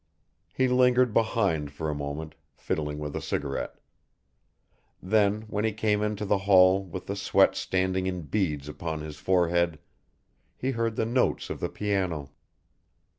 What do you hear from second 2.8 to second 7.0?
with a cigarette. Then, when he came into the hall